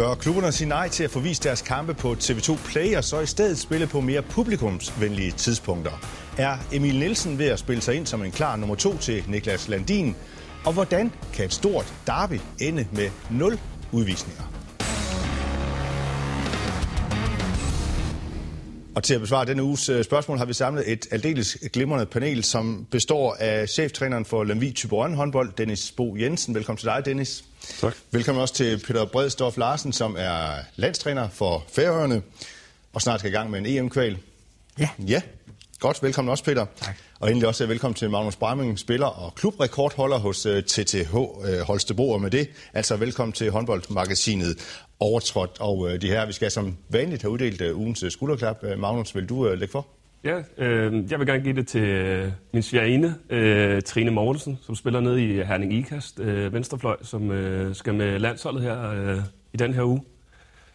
[0.00, 3.26] Bør klubberne sige nej til at forvise deres kampe på TV2 Play, og så i
[3.26, 5.92] stedet spille på mere publikumsvenlige tidspunkter?
[6.38, 9.68] Er Emil Nielsen ved at spille sig ind som en klar nummer to til Niklas
[9.68, 10.16] Landin?
[10.64, 13.58] Og hvordan kan et stort derby ende med nul
[13.92, 14.59] udvisninger?
[19.00, 22.44] Og til at besvare denne uges øh, spørgsmål har vi samlet et aldeles glimrende panel,
[22.44, 26.54] som består af cheftræneren for Lemvi Tyborøn håndbold, Dennis Bo Jensen.
[26.54, 27.44] Velkommen til dig, Dennis.
[27.80, 27.94] Tak.
[28.10, 32.22] Velkommen også til Peter Bredstof Larsen, som er landstræner for Færøerne,
[32.92, 34.18] og snart skal i gang med en EM-kval.
[34.78, 34.88] Ja.
[34.98, 35.22] Ja,
[35.78, 36.02] godt.
[36.02, 36.66] Velkommen også, Peter.
[36.76, 36.96] Tak.
[37.20, 41.60] Og endelig også øh, velkommen til Magnus Bramming, spiller og klubrekordholder hos øh, TTH øh,
[41.66, 42.10] Holstebro.
[42.10, 45.60] Og med det, altså velkommen til håndboldmagasinet Overtrådt.
[45.60, 48.64] Og de her, vi skal som vanligt have uddelt ugens skulderklap.
[48.78, 49.86] Magnus, vil du lægge for?
[50.24, 55.00] Ja, øh, jeg vil gerne give det til min svigerinde, øh, Trine Mortensen, som spiller
[55.00, 59.18] nede i Herning Ikast, øh, venstrefløj, som øh, skal med landsholdet her øh,
[59.52, 60.02] i den her uge.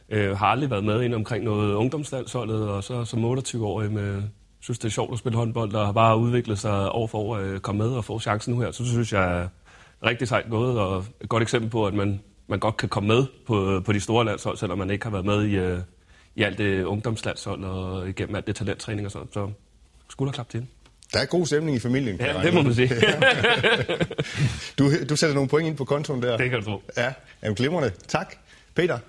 [0.09, 4.23] Øh, har aldrig været med ind omkring noget ungdomslandsholdet, og så som 28-årig med
[4.66, 7.59] synes, det er sjovt at spille håndbold, og bare udvikle sig år for år, øh,
[7.59, 8.71] komme med og få chancen nu her.
[8.71, 9.47] Så synes jeg er
[10.03, 13.25] rigtig sejt gået, og et godt eksempel på, at man, man godt kan komme med
[13.47, 15.80] på, på de store landshold, selvom man ikke har været med i, øh,
[16.36, 19.27] i alt det ungdomslandshold og igennem alt det talenttræning og sådan.
[19.33, 19.52] Så
[20.09, 20.71] skulderklap til hende.
[21.13, 22.17] Der er god stemning i familien.
[22.19, 22.89] Ja, det må man sige.
[24.80, 26.38] du, du sætter nogle point ind på kontoen der.
[26.38, 26.81] Det kan du tro.
[26.97, 27.91] Ja, jamen glimrende.
[28.08, 28.36] Tak.
[28.75, 28.99] Peter?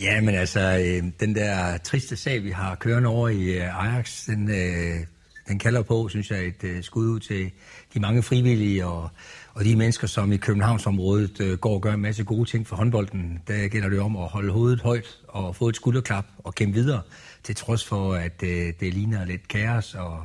[0.00, 4.24] Ja, men altså, øh, den der triste sag, vi har kørende over i øh, Ajax,
[4.26, 5.06] den, øh,
[5.48, 7.50] den kalder på, synes jeg, et øh, skud ud til
[7.94, 9.10] de mange frivillige og,
[9.54, 12.76] og de mennesker, som i Københavnsområdet øh, går og gør en masse gode ting for
[12.76, 13.42] håndbolden.
[13.48, 17.02] Der gælder det om at holde hovedet højt og få et skulderklap og kæmpe videre,
[17.42, 20.24] til trods for, at øh, det ligner lidt kaos og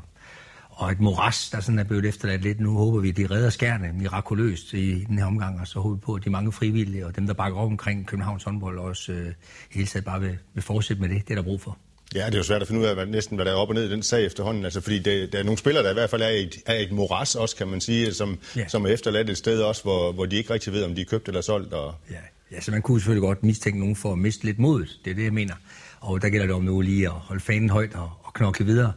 [0.77, 2.59] og et moras, der sådan er blevet efterladt lidt.
[2.59, 5.95] Nu håber vi, at de redder skærne mirakuløst i den her omgang, og så håber
[5.95, 9.11] vi på, at de mange frivillige og dem, der bakker op omkring Københavns håndbold, også
[9.11, 9.33] øh,
[9.71, 11.21] hele tiden bare vil, vil fortsætte med det.
[11.27, 11.77] Det er der brug for.
[12.15, 13.69] Ja, det er jo svært at finde ud af, hvad, næsten hvad der er op
[13.69, 14.65] og ned i den sag efterhånden.
[14.65, 16.91] Altså, fordi det, der er nogle spillere, der i hvert fald er et, er et
[16.91, 18.67] moras også, kan man sige, som, ja.
[18.67, 21.05] som er efterladt et sted også, hvor, hvor de ikke rigtig ved, om de er
[21.05, 21.73] købt eller solgt.
[21.73, 21.95] Og...
[22.11, 22.15] Ja.
[22.51, 24.99] ja, så man kunne selvfølgelig godt mistænke nogen for at miste lidt modet.
[25.05, 25.53] Det er det, jeg mener.
[25.99, 28.93] Og der gælder det om nu lige at holde fanen højt og, og knokle videre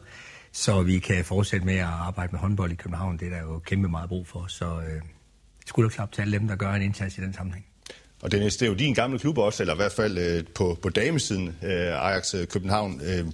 [0.52, 3.18] så vi kan fortsætte med at arbejde med håndbold i København.
[3.18, 5.02] Det er der jo kæmpe meget brug for, så øh,
[5.66, 7.66] skulderklap til alle dem, der gør en indsats i den sammenhæng.
[8.22, 10.78] Og Dennis, det er jo din gamle klub også, eller i hvert fald øh, på,
[10.82, 13.26] på damesiden, øh, Ajax øh, København, øh,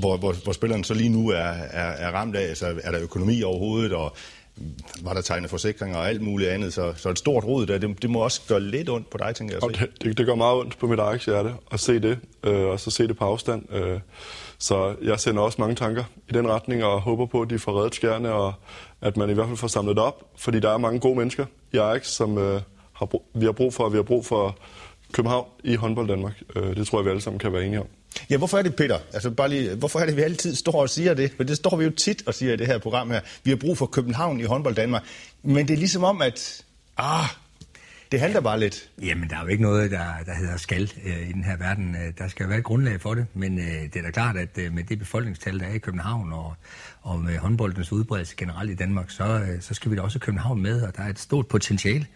[0.00, 3.00] hvor, hvor, hvor spilleren så lige nu er, er, er ramt af, altså er der
[3.00, 4.16] økonomi overhovedet, og
[5.02, 8.02] var der tegnet forsikringer og alt muligt andet, så, så et stort rod der, det,
[8.02, 9.62] det må også gøre lidt ondt på dig, tænker jeg.
[9.62, 12.80] Og det, det, det gør meget ondt på mit hjerte at se det, øh, og
[12.80, 13.72] så se det på afstand.
[13.72, 14.00] Øh,
[14.58, 17.78] så jeg sender også mange tanker i den retning, og håber på, at de får
[17.78, 18.52] reddet skærne, og
[19.00, 21.76] at man i hvert fald får samlet op, fordi der er mange gode mennesker i
[21.76, 22.60] Ajax, som øh,
[22.92, 24.58] har brug, vi har brug for, og vi har brug for
[25.12, 26.42] København i håndbold Danmark.
[26.56, 27.86] Øh, det tror jeg, vi alle sammen kan være enige om.
[28.30, 28.98] Ja, hvorfor er det, Peter?
[29.12, 31.32] Altså bare lige, hvorfor er det, vi altid står og siger det?
[31.36, 33.20] For det står vi jo tit og siger i det her program her.
[33.44, 35.02] Vi har brug for København i håndbold Danmark.
[35.42, 36.64] Men det er ligesom om, at
[36.96, 37.24] ah,
[38.12, 38.90] det handler bare lidt.
[39.02, 41.94] Jamen, der er jo ikke noget, der, der hedder skal øh, i den her verden.
[41.94, 44.36] Øh, der skal jo være et grundlag for det, men øh, det er da klart,
[44.36, 46.54] at øh, med det befolkningstal, der er i København, og,
[47.02, 50.62] og med håndboldens udbredelse generelt i Danmark, så, øh, så skal vi da også København
[50.62, 52.06] med, og der er et stort potentiale.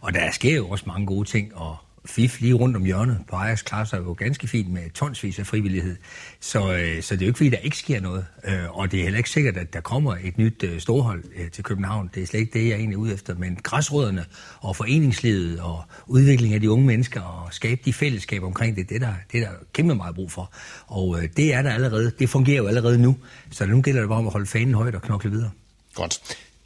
[0.00, 3.36] Og der sker jo også mange gode ting, og FIF lige rundt om hjørnet på
[3.36, 5.96] Ajax klarer sig jo ganske fint med tonsvis af frivillighed.
[6.40, 8.26] Så, øh, så det er jo ikke fordi, der ikke sker noget.
[8.44, 11.50] Øh, og det er heller ikke sikkert, at der kommer et nyt øh, storhold øh,
[11.50, 12.10] til København.
[12.14, 13.34] Det er slet ikke det, jeg er egentlig ude efter.
[13.34, 14.24] Men græsrødderne
[14.60, 18.94] og foreningslivet og udviklingen af de unge mennesker og skabe de fællesskaber omkring det, det
[18.94, 20.52] er der, det er der kæmpe meget brug for.
[20.86, 22.12] Og øh, det er der allerede.
[22.18, 23.16] Det fungerer jo allerede nu.
[23.50, 25.50] Så nu gælder det bare om at holde fanen højt og knokle videre.
[25.94, 26.22] Godt.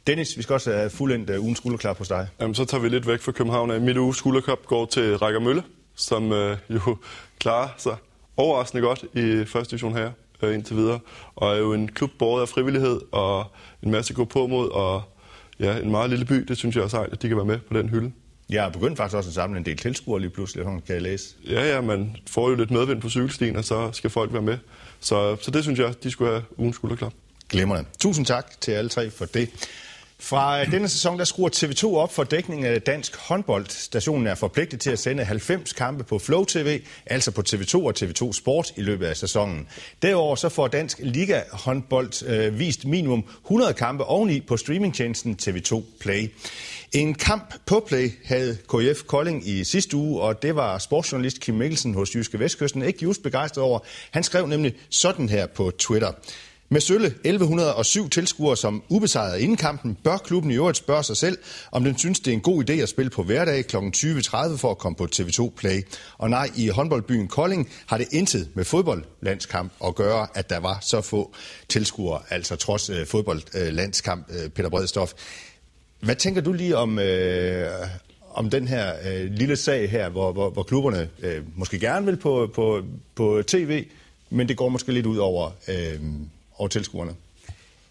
[0.07, 2.27] Dennis, vi skal også have fuldendt uh, ugens skulderklap hos dig.
[2.41, 3.85] Jamen, så tager vi lidt væk fra København.
[3.85, 5.63] Mit uges skulderklap går til Rækker Mølle,
[5.95, 6.97] som øh, jo
[7.39, 7.95] klarer sig
[8.37, 10.99] overraskende godt i første division her øh, indtil videre.
[11.35, 13.45] Og er jo en klub båret af frivillighed og
[13.83, 15.01] en masse gå på mod, og
[15.59, 16.35] ja, en meget lille by.
[16.35, 18.11] Det synes jeg er sejt, at de kan være med på den hylde.
[18.49, 21.35] Jeg har begyndt faktisk også at samle en del tilskuere lige pludselig, kan jeg læse.
[21.49, 24.57] Ja, ja, man får jo lidt medvind på cykelstien, og så skal folk være med.
[24.99, 27.13] Så, så det synes jeg, de skulle have ugens skulderklap.
[27.49, 27.89] Glimrende.
[27.99, 29.49] Tusind tak til alle tre for det.
[30.19, 33.65] Fra øh, denne sæson der skruer TV2 op for dækning af dansk håndbold.
[33.69, 37.93] Stationen er forpligtet til at sende 90 kampe på Flow TV, altså på TV2 og
[37.99, 39.67] TV2 Sport i løbet af sæsonen.
[40.01, 45.83] Derover så får dansk liga håndbold øh, vist minimum 100 kampe oveni på streamingtjenesten TV2
[45.99, 46.31] Play.
[46.91, 51.55] En kamp på Play havde KF Kolding i sidste uge, og det var sportsjournalist Kim
[51.55, 53.79] Mikkelsen hos Jyske Vestkysten ikke just begejstret over.
[54.11, 56.11] Han skrev nemlig sådan her på Twitter.
[56.69, 61.37] Med sølle 1107 tilskuere som ubesejret inden kampen, bør klubben i øvrigt spørge sig selv,
[61.71, 63.75] om den synes, det er en god idé at spille på hverdag kl.
[63.77, 65.81] 20.30 for at komme på TV2 Play.
[66.17, 70.77] Og nej, i håndboldbyen Kolding har det intet med fodboldlandskamp at gøre, at der var
[70.81, 71.33] så få
[71.69, 75.13] tilskuere, altså trods øh, fodboldlandskamp, øh, Peter Bredstof.
[75.99, 77.71] Hvad tænker du lige om, øh,
[78.33, 82.17] om den her øh, lille sag her, hvor, hvor, hvor klubberne øh, måske gerne vil
[82.17, 82.81] på, på,
[83.15, 83.85] på tv,
[84.29, 85.51] men det går måske lidt ud over...
[85.67, 85.99] Øh,
[86.57, 87.13] over tilskuerne?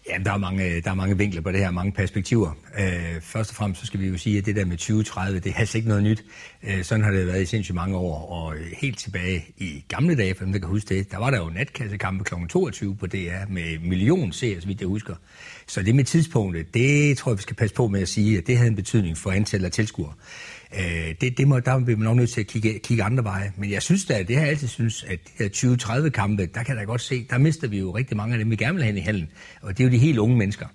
[0.09, 2.51] Ja, der er, mange, øh, der er mange vinkler på det her, mange perspektiver.
[2.79, 5.51] Øh, først og fremmest så skal vi jo sige, at det der med 2030, det
[5.51, 6.25] er altså ikke noget nyt.
[6.63, 10.15] Øh, sådan har det været i sindssygt mange år, og øh, helt tilbage i gamle
[10.15, 12.33] dage, for dem der kan huske det, der var der jo natkassekampe kl.
[12.49, 15.15] 22 på DR med million seere, så vidt jeg husker.
[15.67, 18.47] Så det med tidspunktet, det tror jeg, vi skal passe på med at sige, at
[18.47, 20.13] det havde en betydning for antallet af tilskuere.
[20.79, 23.51] Øh, det, det må, der bliver man nok nødt til at kigge, kigge andre veje.
[23.57, 26.63] Men jeg synes da, det har jeg altid synes, at de her 20-30 kampe, der
[26.63, 28.75] kan jeg da godt se, der mister vi jo rigtig mange af dem, vi gerne
[28.75, 29.29] vil have i hallen.
[29.61, 30.65] Og det er jo de helt unge mennesker.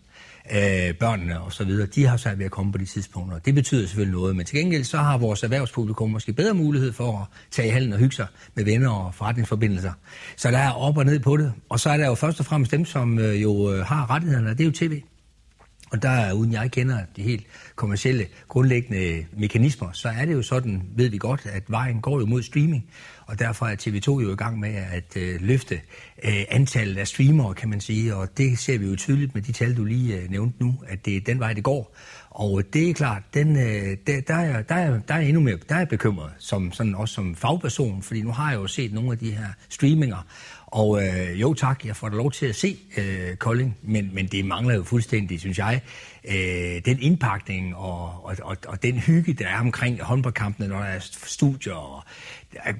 [0.50, 3.38] Øh, børnene og så videre, de har svært ved at komme på de tidspunkter.
[3.38, 7.18] Det betyder selvfølgelig noget, men til gengæld så har vores erhvervspublikum måske bedre mulighed for
[7.18, 9.92] at tage i halen og hygge sig med venner og forretningsforbindelser.
[10.36, 11.52] Så der er op og ned på det.
[11.68, 14.50] Og så er der jo først og fremmest dem, som øh, jo øh, har rettighederne,
[14.50, 15.02] det er jo tv.
[15.92, 17.46] Og der, uden jeg kender de helt
[17.76, 22.26] kommercielle grundlæggende mekanismer, så er det jo sådan, ved vi godt, at vejen går jo
[22.26, 22.84] mod streaming.
[23.32, 25.80] Og derfor er TV2 jo i gang med at øh, løfte
[26.24, 28.16] øh, antallet af streamere, kan man sige.
[28.16, 31.04] Og det ser vi jo tydeligt med de tal, du lige øh, nævnte nu, at
[31.04, 31.96] det er den vej, det går.
[32.30, 35.58] Og det er klart, den, øh, der, der, er, der, er, der er endnu mere
[35.68, 39.12] der er bekymret, som, sådan også som fagperson, fordi nu har jeg jo set nogle
[39.12, 40.26] af de her streaminger,
[40.72, 44.26] og øh, jo tak, jeg får da lov til at se øh, Kolding, men, men
[44.26, 45.80] det mangler jo fuldstændig, synes jeg,
[46.24, 50.84] øh, den indpakning og, og, og, og den hygge, der er omkring håndboldkampene, når der
[50.84, 51.74] er studier.
[51.74, 52.02] Og,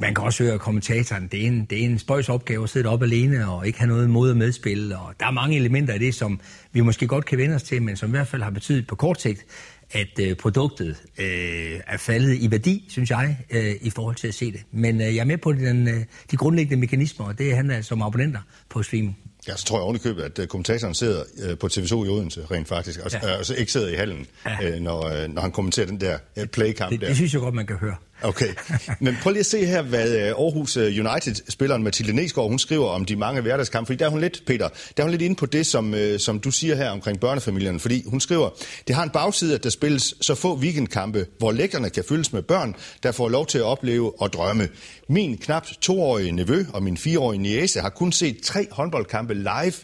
[0.00, 2.88] man kan også høre kommentatoren, det er en, det er en spøjs opgave at sidde
[2.88, 4.98] op alene og ikke have noget mod at medspille.
[4.98, 6.40] Og der er mange elementer af det, som
[6.72, 8.94] vi måske godt kan vende os til, men som i hvert fald har betydet på
[8.94, 9.46] kort sigt,
[9.92, 14.34] at øh, produktet øh, er faldet i værdi, synes jeg, øh, i forhold til at
[14.34, 14.60] se det.
[14.70, 18.02] Men øh, jeg er med på den, øh, de grundlæggende mekanismer, og det handler som
[18.02, 19.18] abonnenter på streaming.
[19.48, 22.68] Ja, så tror jeg ovenikøbet, at øh, kommentatoren sidder øh, på TV2 i Odense, rent
[22.68, 23.38] faktisk, og, ja.
[23.38, 24.78] og så ikke sidder i hallen, ja.
[24.78, 26.18] når, når han kommenterer den der
[26.52, 27.06] playkamp det, der.
[27.06, 27.94] Det synes jeg godt, man kan høre.
[28.24, 28.54] Okay,
[29.00, 32.88] men prøv lige at se her, hvad øh, Aarhus øh, United-spilleren Mathilde Nesgaard, hun skriver
[32.88, 35.36] om de mange hverdagskampe, fordi der er hun lidt, Peter, der er hun lidt inde
[35.36, 38.50] på det, som, øh, som du siger her omkring børnefamilierne, fordi hun skriver,
[38.86, 42.42] det har en bagside, at der spilles så få weekendkampe, hvor lægterne kan fyldes med
[42.42, 44.68] børn, der får lov til at opleve og drømme.
[45.08, 49.74] Min knap toårige nevø og min fireårige niece har kun set tre håndboldkampe live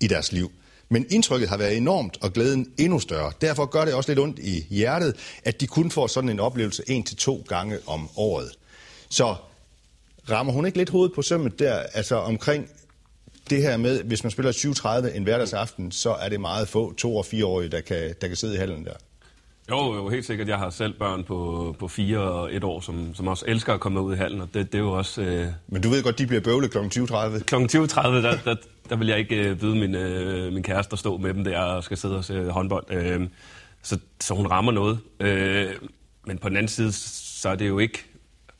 [0.00, 0.50] i deres liv.
[0.88, 3.32] Men indtrykket har været enormt, og glæden endnu større.
[3.40, 6.82] Derfor gør det også lidt ondt i hjertet, at de kun får sådan en oplevelse
[6.86, 8.52] en til to gange om året.
[9.10, 9.34] Så
[10.30, 12.68] rammer hun ikke lidt hovedet på sømmet der, altså omkring
[13.50, 17.16] det her med, hvis man spiller 7.30 en hverdagsaften, så er det meget få to-
[17.16, 18.94] og fireårige, der kan, der kan sidde i hallen der.
[19.70, 20.48] Jo, jo, helt sikkert.
[20.48, 23.80] Jeg har selv børn på, på fire og et år, som, som også elsker at
[23.80, 25.22] komme ud i hallen, og det, det er jo også...
[25.22, 25.46] Øh...
[25.66, 26.78] Men du ved godt, de bliver bøvlet kl.
[26.78, 27.38] 20.30?
[27.38, 27.54] Kl.
[27.54, 28.54] 20.30, der, der,
[28.88, 31.60] der vil jeg ikke øh, byde min, øh, min kæreste at stå med dem der
[31.60, 32.84] og skal sidde og se håndbold.
[32.90, 33.28] Øh,
[33.82, 34.98] så, så hun rammer noget.
[35.20, 35.74] Øh,
[36.26, 38.04] men på den anden side, så er det jo ikke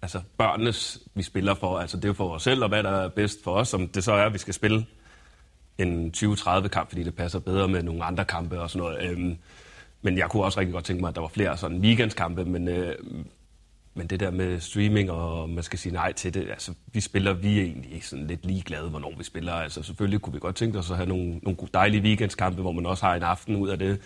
[0.02, 1.78] altså børnenes, vi spiller for.
[1.78, 3.88] Altså det er jo for os selv, og hvad der er bedst for os, om
[3.88, 4.86] det så er, at vi skal spille
[5.78, 9.10] en 20-30 kamp, fordi det passer bedre med nogle andre kampe og sådan noget.
[9.10, 9.34] Øh,
[10.02, 12.68] men jeg kunne også rigtig godt tænke mig, at der var flere sådan weekendskampe, men,
[12.68, 12.94] øh,
[13.94, 17.32] men det der med streaming, og man skal sige nej til det, altså vi spiller,
[17.32, 19.52] vi er egentlig sådan lidt ligeglade, hvornår vi spiller.
[19.52, 22.86] Altså selvfølgelig kunne vi godt tænke os at have nogle, nogle dejlige weekendskampe, hvor man
[22.86, 24.00] også har en aften ud af det.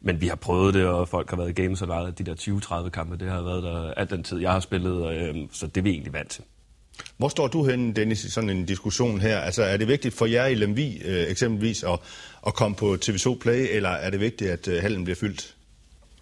[0.00, 2.84] Men vi har prøvet det, og folk har været i games og lejet de der
[2.84, 5.76] 20-30 kampe, det har været der alt den tid, jeg har spillet, øh, så det
[5.76, 6.44] er vi egentlig vant til.
[7.16, 9.38] Hvor står du henne, Dennis, i sådan en diskussion her?
[9.38, 11.98] Altså, er det vigtigt for jer i Lemvi øh, eksempelvis at,
[12.46, 15.54] at komme på TV2 Play, eller er det vigtigt, at øh, hallen bliver fyldt?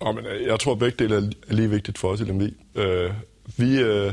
[0.00, 1.16] Oh, men, øh, jeg tror, at begge dele
[1.48, 2.54] er lige vigtigt for os i Lemvi.
[2.74, 3.10] Øh,
[3.56, 4.12] vi, øh,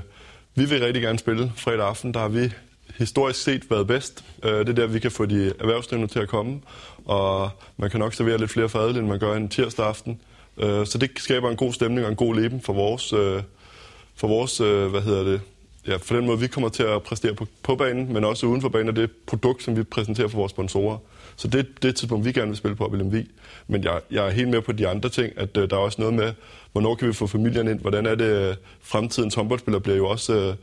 [0.55, 2.13] vi vil rigtig gerne spille fredag aften.
[2.13, 2.51] Der har vi
[2.97, 4.23] historisk set været bedst.
[4.43, 6.61] Øh, det er der, vi kan få de erhvervsdrivende til at komme,
[7.05, 10.21] og man kan nok servere lidt flere fadel, end man gør en tirsdag aften.
[10.57, 13.41] Øh, så det skaber en god stemning og en god leben for vores, øh,
[14.15, 15.41] for vores øh, hvad hedder det,
[15.88, 18.62] ja, for den måde, vi kommer til at præstere på, på banen, men også uden
[18.62, 20.98] for banen, og det produkt, som vi præsenterer for vores sponsorer.
[21.36, 23.32] Så det, det er et tidspunkt, vi gerne vil spille på i Lemvi.
[23.67, 26.01] Men jeg, jeg er helt med på de andre ting, at øh, der er også
[26.01, 26.34] noget med,
[26.72, 30.34] hvornår kan vi få familien ind, hvordan er det, øh, fremtidens håndboldspiller bliver jo også,
[30.34, 30.56] Øh,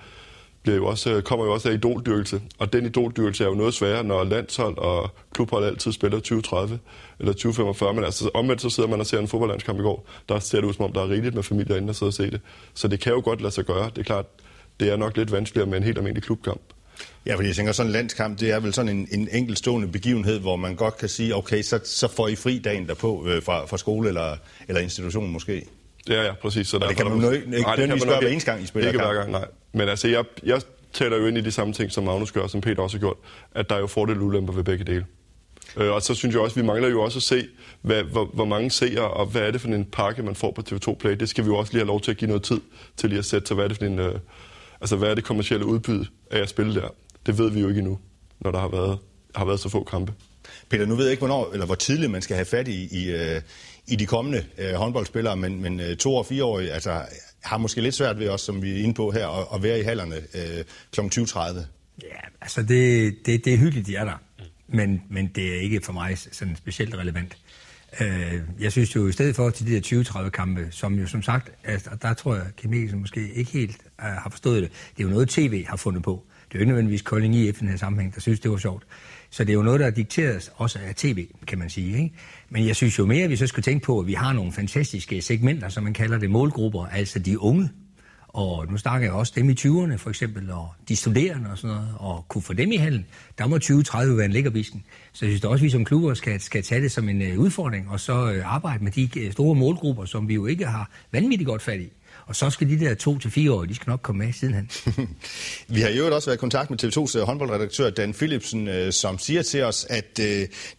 [0.65, 2.43] bliver jo også, øh, kommer jo også af idoldyrkelse.
[2.59, 6.79] Og den idoldyrkelse er jo noget sværere, når landshold og klubhold altid spiller 2030
[7.19, 7.95] eller 2045.
[7.95, 10.07] Men altså omvendt så sidder man og ser en fodboldlandskamp i går.
[10.29, 12.15] Der ser det ud som om, der er rigeligt med familier inde og sidder og
[12.15, 12.41] se det.
[12.75, 13.91] Så det kan jo godt lade sig gøre.
[13.91, 14.27] Det er klart,
[14.81, 16.61] det er nok lidt vanskeligere med en helt almindelig klubkamp.
[17.27, 20.41] Ja, fordi jeg tænker, sådan en landskamp, det er vel sådan en, en enkeltstående begivenhed,
[20.41, 23.67] hvor man godt kan sige, okay, så, så får I fri dagen derpå øh, fra,
[23.67, 24.37] fra skole eller,
[24.69, 25.67] eller institution måske.
[26.09, 26.69] Ja, ja, præcis.
[26.69, 29.03] Så og det kan man jo ikke nødvendigvis gøre hver eneste gang, I spiller Ikke
[29.03, 29.47] hver gang, nej.
[29.73, 30.61] Men altså, jeg, jeg
[30.93, 33.17] taler jo ind i de samme ting, som Magnus gør, som Peter også har gjort,
[33.55, 35.07] at der er jo fordele og ulemper ved begge dele.
[35.77, 37.47] Øh, og så synes jeg også, at vi mangler jo også at se,
[37.83, 40.63] hvad, hvor, hvor mange seere, og hvad er det for en pakke, man får på
[40.71, 41.13] TV2 Play.
[41.13, 42.61] Det skal vi jo også lige have lov til at give noget tid
[42.97, 44.15] til lige at sætte til, hvad er det for en, øh,
[44.85, 46.89] altså hvad er det kommercielle udbud af at spille der.
[47.27, 47.99] Det ved vi jo ikke endnu,
[48.41, 48.99] når der har været,
[49.35, 50.13] har været så få kampe.
[50.69, 53.11] Peter, nu ved jeg ikke, hvornår, eller hvor tidligt man skal have fat i, i,
[53.11, 53.41] øh,
[53.87, 57.03] i de kommende øh, håndboldspillere, men, men øh, to- og fireårige altså,
[57.43, 59.81] har måske lidt svært ved os, som vi er inde på her, at, at være
[59.81, 61.01] i hallerne øh, kl.
[61.01, 61.41] 20.30.
[62.03, 64.23] Ja, altså det, det, det er hyggeligt, de er der,
[64.69, 67.37] men, men det er ikke for mig sådan specielt relevant.
[68.01, 71.23] Øh, jeg synes jo i stedet for til de der 20-30 kampe, som jo som
[71.23, 74.71] sagt, altså, der tror jeg, Mikkelsen måske ikke helt har forstået det.
[74.97, 76.25] Det er jo noget, tv har fundet på.
[76.49, 78.85] Det er jo ikke nødvendigvis Kolding i den her sammenhæng, der synes, det var sjovt.
[79.31, 82.03] Så det er jo noget, der er dikteret også af tv, kan man sige.
[82.03, 82.15] Ikke?
[82.51, 84.53] Men jeg synes jo mere, at vi så skulle tænke på, at vi har nogle
[84.53, 87.71] fantastiske segmenter, som man kalder det målgrupper, altså de unge.
[88.29, 91.77] Og nu snakker jeg også dem i 20'erne for eksempel, og de studerende og sådan
[91.77, 93.07] noget, og kunne få dem i halen.
[93.39, 94.85] Der må 2030 være en lækkerbisken.
[95.13, 97.39] Så jeg synes også, at vi som klubber skal, skal tage det som en øh,
[97.39, 100.91] udfordring, og så øh, arbejde med de øh, store målgrupper, som vi jo ikke har
[101.13, 101.89] vanvittigt godt fat i.
[102.27, 104.71] Og så skal de der to til fire år, de skal nok komme med sidenhen.
[105.75, 109.63] Vi har jo også været i kontakt med TV2's håndboldredaktør Dan Philipsen, som siger til
[109.63, 110.21] os, at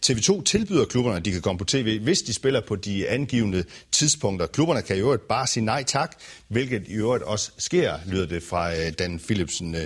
[0.06, 3.64] TV2 tilbyder klubberne, at de kan komme på tv, hvis de spiller på de angivende
[3.92, 4.46] tidspunkter.
[4.46, 6.16] Klubberne kan jo bare sige nej tak,
[6.48, 9.76] hvilket i øvrigt også sker, lyder det fra Dan Philipsen.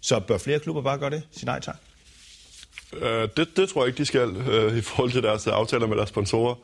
[0.00, 1.22] Så bør flere klubber bare gøre det?
[1.32, 1.76] Sige nej tak?
[2.92, 5.96] Øh, det, det tror jeg ikke, de skal øh, i forhold til deres aftaler med
[5.96, 6.54] deres sponsorer.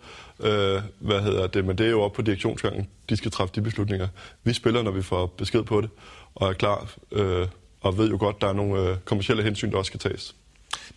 [0.41, 1.65] Øh, hvad hedder det?
[1.65, 2.89] Men det er jo op på direktionsgangen.
[3.09, 4.09] De skal træffe de beslutninger.
[4.45, 5.91] Vi spiller, når vi får besked på det,
[6.35, 7.49] og er klar, øh,
[7.81, 10.35] og ved jo godt, der er nogle øh, kommersielle hensyn, der også skal tages.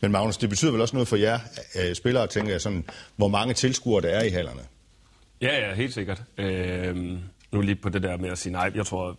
[0.01, 1.39] Men Magnus, det betyder vel også noget for jer
[1.75, 4.61] øh, spillere, tænker jeg, sådan, hvor mange tilskuere der er i hallerne?
[5.41, 6.21] Ja, ja, helt sikkert.
[6.37, 6.95] Øh,
[7.51, 8.71] nu lige på det der med at sige nej.
[8.75, 9.17] Jeg tror,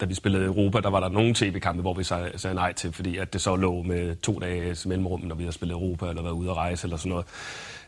[0.00, 2.92] da vi spillede Europa, der var der nogle tv-kampe, hvor vi sagde, sagde nej til,
[2.92, 6.22] fordi at det så lå med to dages mellemrum, når vi har spillet Europa, eller
[6.22, 7.26] været ude at rejse, eller sådan noget.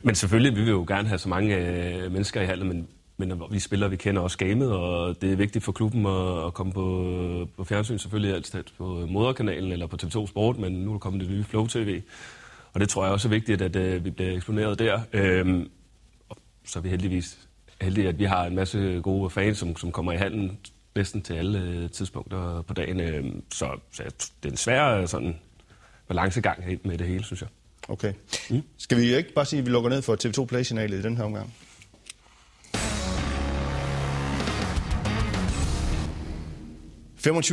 [0.04, 3.42] Men selvfølgelig, vi vil jo gerne have så mange øh, mennesker i hallen, men, men
[3.50, 6.73] vi spiller, vi kender også gamet, og det er vigtigt for klubben at, at komme
[6.73, 10.99] på, på fjernsyn, selvfølgelig altid på moderkanalen eller på TV2 Sport, men nu er der
[10.99, 12.02] kommet det nye Flow TV,
[12.73, 15.00] og det tror jeg også er vigtigt, at øh, vi bliver eksponeret der.
[15.12, 15.70] Øhm,
[16.64, 17.38] så er vi heldigvis
[17.80, 20.58] heldige, at vi har en masse gode fans, som, som kommer i hallen
[20.96, 23.00] næsten til alle øh, tidspunkter på dagen.
[23.00, 24.02] Øh, så, så
[24.42, 25.37] det er en svær øh, sådan,
[26.08, 27.49] balancegang med det hele, synes jeg.
[27.88, 28.12] Okay.
[28.50, 28.62] Mm.
[28.79, 31.25] Skal vi ikke bare sige, at vi lukker ned for TV2 Play-signalet i den her
[31.25, 31.55] omgang?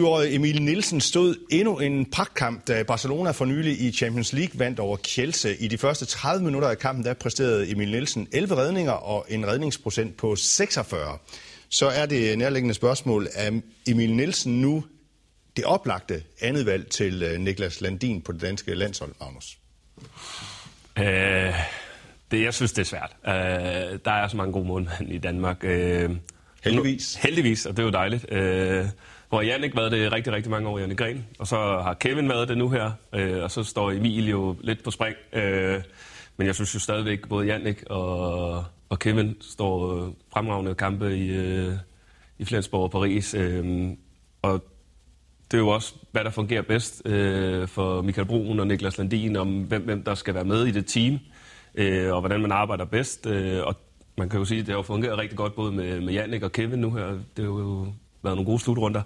[0.04, 4.80] årig Emil Nielsen stod endnu en pragtkamp, da Barcelona for nylig i Champions League vandt
[4.80, 5.58] over Kielce.
[5.58, 9.48] I de første 30 minutter af kampen, der præsterede Emil Nielsen 11 redninger og en
[9.48, 11.18] redningsprocent på 46
[11.72, 14.84] så er det nærliggende spørgsmål, er Emil Nielsen nu
[15.56, 19.58] det oplagte andet valg til øh, Niklas Landin på det danske landshold, Magnus?
[21.00, 21.54] Øh,
[22.32, 23.16] det, jeg synes, det er svært.
[23.28, 25.64] Øh, der er så mange gode målmænd i Danmark.
[25.64, 26.10] Øh,
[26.64, 27.18] heldigvis.
[27.18, 28.32] Nu, heldigvis, og det er jo dejligt.
[28.32, 28.86] Øh,
[29.30, 31.26] hvor Jannik været det rigtig, rigtig mange år, Jannik Gren.
[31.40, 32.92] Og så har Kevin været det nu her.
[33.16, 35.16] Øh, og så står Emil jo lidt på spring.
[35.34, 35.82] Øh,
[36.38, 41.30] men jeg synes jo stadigvæk, både Jannik og, og Kevin står øh, fremragende kampe i,
[41.30, 41.74] øh,
[42.40, 43.34] i Flensborg og Paris.
[43.34, 43.90] Øh,
[44.42, 44.64] og
[45.52, 49.36] det er jo også, hvad der fungerer bedst øh, for Michael Brun og Niklas Landin,
[49.36, 51.20] om hvem, hvem der skal være med i det team,
[51.76, 53.26] øh, og hvordan man arbejder bedst.
[53.26, 53.76] Øh, og
[54.18, 56.52] man kan jo sige, at det har fungeret rigtig godt både med, med Jannik og
[56.52, 57.06] Kevin nu her.
[57.08, 57.88] Det har jo
[58.24, 59.02] været nogle gode slutrunder.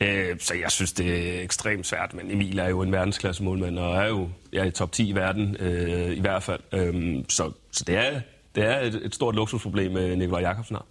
[0.00, 3.78] Øh, så jeg synes, det er ekstremt svært, men Emil er jo en verdensklasse målmand,
[3.78, 6.60] og er jo ja, i top 10 i verden øh, i hvert fald.
[6.72, 8.20] Øh, så, så det er,
[8.54, 10.86] det er et, et stort luksusproblem med Nikolaj Jakobsen har.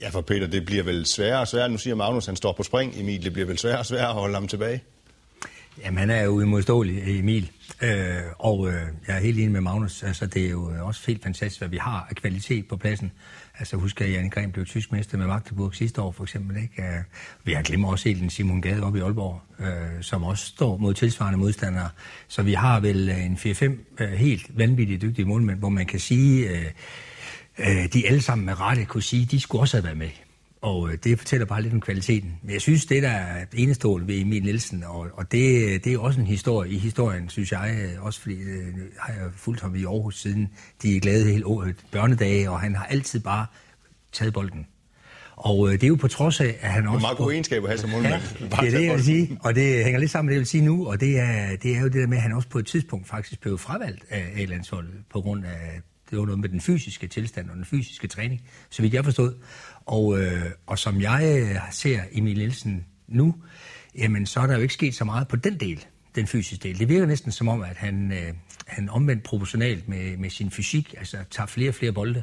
[0.00, 1.68] Ja, for Peter, det bliver vel sværere og sværere.
[1.68, 2.92] Nu siger Magnus, han står på spring.
[2.96, 4.82] Emil, det bliver vel sværere og sværere at holde ham tilbage.
[5.84, 7.50] Jamen, han er jo uimodståelig, Emil.
[7.82, 8.74] Øh, og øh,
[9.08, 10.02] jeg er helt enig med Magnus.
[10.02, 13.12] Altså, det er jo øh, også helt fantastisk, hvad vi har af kvalitet på pladsen.
[13.58, 16.56] Altså, husker jeg, at Jan Gren blev tysk mester med Magdeburg sidste år, for eksempel.
[16.56, 16.82] Ikke?
[16.82, 17.04] Øh,
[17.44, 20.76] vi har glemt også helt en Simon Gade op i Aalborg, øh, som også står
[20.76, 21.88] mod tilsvarende modstandere.
[22.28, 23.64] Så vi har vel en 4-5
[24.02, 26.64] øh, helt vanvittigt dygtige målmænd, hvor man kan sige, øh,
[27.60, 30.08] øh, de alle sammen med rette kunne sige, de skulle også have været med.
[30.62, 32.38] Og øh, det fortæller bare lidt om kvaliteten.
[32.42, 35.98] Men jeg synes, det der er enestående ved Emil Nielsen, og, og det, det er
[35.98, 39.74] også en historie i historien, synes jeg, øh, også fordi øh, har jeg fulgt ham
[39.74, 40.48] i Aarhus siden
[40.82, 43.46] de glade hele året, børnedage, og han har altid bare
[44.12, 44.66] taget bolden.
[45.36, 46.96] Og øh, det er jo på trods af, at han også...
[46.96, 48.22] Det er meget gode egenskaber at have som målmand.
[48.40, 49.38] Ja, det er det, jeg vil sige.
[49.42, 50.86] Og det hænger lidt sammen med det, jeg vil sige nu.
[50.86, 53.08] Og det er, det er jo det der med, at han også på et tidspunkt
[53.08, 57.50] faktisk blev fravalgt af A-landsholdet på grund af det var noget med den fysiske tilstand
[57.50, 59.34] og den fysiske træning, så vidt jeg forstod.
[59.86, 63.34] Og, øh, og som jeg øh, ser Emil Nielsen nu,
[63.98, 66.78] jamen så er der jo ikke sket så meget på den del, den fysiske del.
[66.78, 68.34] Det virker næsten som om, at han, øh,
[68.66, 72.22] han omvendt proportionalt med, med sin fysik, altså tager flere og flere bolde.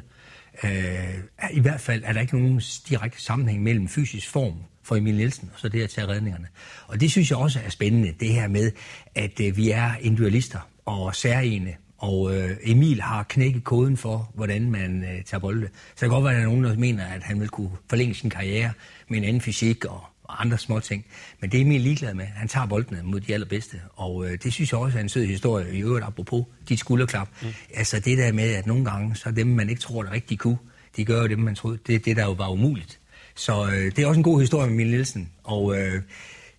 [0.64, 1.14] Øh,
[1.52, 5.50] I hvert fald er der ikke nogen direkte sammenhæng mellem fysisk form for Emil Nielsen
[5.54, 6.46] og så det at tage redningerne.
[6.86, 8.72] Og det synes jeg også er spændende, det her med,
[9.14, 14.70] at øh, vi er individualister og særlige, og øh, Emil har knækket koden for, hvordan
[14.70, 15.66] man øh, tager bolde.
[15.66, 17.70] Så det kan godt være, at der er nogen, der mener, at han vil kunne
[17.88, 18.72] forlænge sin karriere
[19.08, 21.04] med en anden fysik og og andre små ting.
[21.40, 22.24] Men det er Emil ligeglad med.
[22.24, 23.80] Han tager boldene mod de allerbedste.
[23.96, 27.28] Og øh, det synes jeg også er en sød historie, i øvrigt apropos dit skulderklap.
[27.42, 27.48] Mm.
[27.74, 30.58] Altså det der med, at nogle gange, så dem, man ikke tror, der rigtig kunne,
[30.96, 31.78] de gør jo det, man troede.
[31.86, 32.98] Det det, der jo var umuligt.
[33.34, 35.30] Så øh, det er også en god historie med Emil Nielsen.
[35.44, 36.02] Og øh,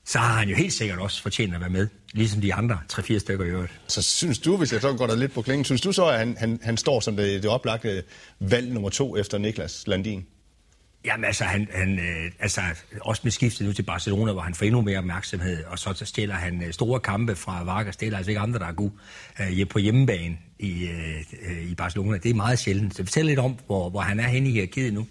[0.06, 3.20] så har han jo helt sikkert også fortjent at være med, ligesom de andre 3-4
[3.20, 3.80] stykker i øvrigt.
[3.88, 6.20] Så synes du, hvis jeg så går der lidt på klingen, synes du så, at
[6.20, 8.04] han, han, han står som det, det oplagte
[8.40, 10.26] valg nummer to efter Niklas Landin?
[11.06, 12.62] Jamen altså, han, han, øh, altså,
[13.02, 16.36] også med skiftet nu til Barcelona, hvor han får endnu mere opmærksomhed, og så, stiller
[16.36, 17.98] han øh, store kampe fra Vargas.
[17.98, 18.92] Det er altså ikke andre, der er gode
[19.42, 22.18] øh, på hjemmebane i, øh, i Barcelona.
[22.18, 22.96] Det er meget sjældent.
[22.96, 25.08] Så fortæl lidt om, hvor, hvor han er henne i hierarkiet nu.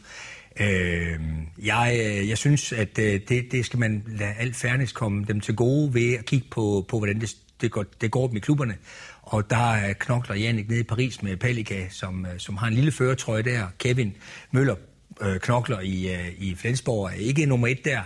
[0.60, 5.24] Øhm, øh, jeg, jeg synes, at øh, det, det skal man lade alt fairness komme
[5.28, 8.36] dem til gode ved at kigge på, på hvordan det, det, går, det går dem
[8.36, 8.76] i klubberne.
[9.22, 12.92] Og der knokler Jannik nede i Paris med Palika, som, øh, som har en lille
[12.92, 13.66] føretrøje der.
[13.78, 14.16] Kevin
[14.50, 14.74] Møller
[15.20, 18.00] øh, knokler i, øh, i Flensborg er ikke nummer et der.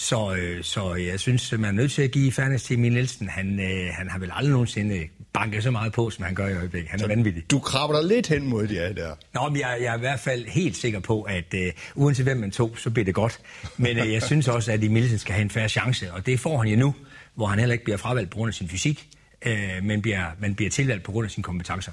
[0.00, 3.28] Så, øh, så jeg synes, man er nødt til at give fairness til Emil Nielsen.
[3.28, 6.54] Han, øh, han har vel aldrig nogensinde banket så meget på, som han gør i
[6.54, 6.90] øjeblikket.
[6.90, 7.50] Han er så vanvittig.
[7.50, 9.14] Du krabber dig lidt hen mod de er der.
[9.34, 12.36] Nå, men jeg, jeg er i hvert fald helt sikker på, at øh, uanset hvem
[12.36, 13.40] man tog, så bliver det godt.
[13.76, 16.40] Men øh, jeg synes også, at Emil Nielsen skal have en færre chance, og det
[16.40, 16.94] får han jo nu,
[17.34, 19.08] hvor han heller ikke bliver fravalgt på grund af sin fysik,
[19.46, 21.92] øh, men, bliver, men bliver tilvalgt på grund af sine kompetencer.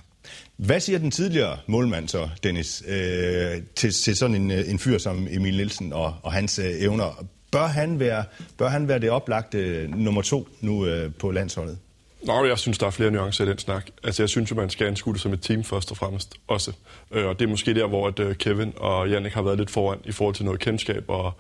[0.58, 4.98] Hvad siger den tidligere målmand så, Dennis, øh, til, til sådan en, øh, en fyr
[4.98, 7.26] som Emil Nielsen og, og hans øh, evner?
[7.56, 8.24] Bør han, være,
[8.58, 11.78] bør han være det oplagte nummer to nu øh, på landsholdet?
[12.24, 13.86] Nå, jeg synes, der er flere nuancer i den snak.
[14.04, 16.72] Altså, jeg synes jo, man skal anskue det som et team først og fremmest også.
[17.12, 19.70] Øh, og det er måske der, hvor at, øh, Kevin og Jannik har været lidt
[19.70, 21.34] foran i forhold til noget kendskab og,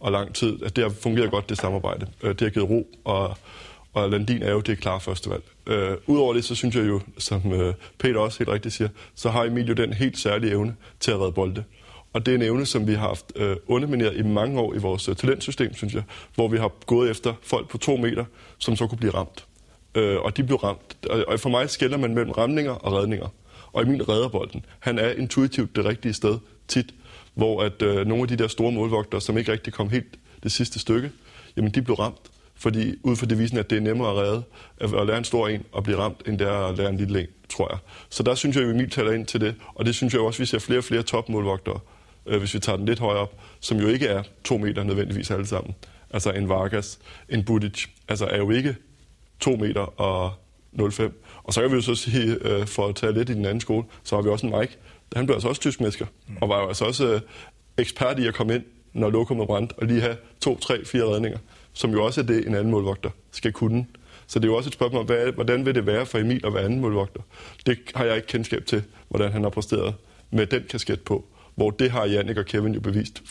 [0.00, 0.62] og lang tid.
[0.62, 2.06] At det har fungeret godt, det samarbejde.
[2.22, 3.36] Øh, det har givet ro, og
[3.92, 5.42] og Landin er jo det klare førstevalg.
[5.66, 9.30] Øh, Udover det, så synes jeg jo, som øh, Peter også helt rigtigt siger, så
[9.30, 11.64] har Emil jo den helt særlige evne til at redde bolde.
[12.12, 14.78] Og det er en evne, som vi har haft øh, undermineret i mange år i
[14.78, 16.02] vores øh, talentsystem, synes jeg,
[16.34, 18.24] hvor vi har gået efter folk på to meter,
[18.58, 19.44] som så kunne blive ramt.
[19.94, 21.06] Øh, og de blev ramt.
[21.06, 23.28] Og for mig skiller man mellem ramninger og redninger.
[23.72, 26.94] Og i min redderbolden, Han er intuitivt det rigtige sted tit,
[27.34, 30.52] hvor at øh, nogle af de der store målvogtere, som ikke rigtig kom helt det
[30.52, 31.10] sidste stykke,
[31.56, 34.42] jamen de blev ramt fordi ud fra devisen, at det er nemmere at redde,
[34.80, 37.20] at lære en stor en og blive ramt, end det er at lære en lille
[37.20, 37.78] en, tror jeg.
[38.10, 40.36] Så der synes jeg, at Emil taler ind til det, og det synes jeg også,
[40.36, 41.80] at vi ser flere og flere topmålvogtere,
[42.26, 45.30] øh, hvis vi tager den lidt højere op, som jo ikke er to meter nødvendigvis
[45.30, 45.74] alle sammen.
[46.10, 48.76] Altså en Vargas, en Budic, altså er jo ikke
[49.40, 50.32] to meter og
[50.78, 51.10] 0,5.
[51.44, 53.60] Og så kan vi jo så sige, øh, for at tage lidt i den anden
[53.60, 54.76] skole, så har vi også en Mike.
[55.16, 56.06] Han blev altså også tyskmester,
[56.40, 57.20] og var jo altså også øh,
[57.78, 61.38] ekspert i at komme ind, når lokummet brændt, og lige have to, tre, fire redninger
[61.72, 63.86] som jo også er det, en anden målvogter skal kunne.
[64.26, 66.54] Så det er jo også et spørgsmål, hvad, hvordan vil det være for Emil at
[66.54, 67.20] være anden målvogter?
[67.66, 69.94] Det har jeg ikke kendskab til, hvordan han har præsteret
[70.30, 71.24] med den kasket på.
[71.60, 73.22] Hvor det har Jannik og Kevin jo bevist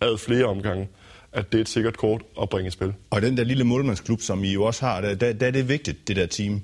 [0.00, 0.88] ad flere omgange,
[1.32, 2.94] at det er et sikkert kort at bringe i spil.
[3.10, 5.68] Og den der lille målmandsklub, som I jo også har, der, der, der er det
[5.68, 6.62] vigtigt, det der team.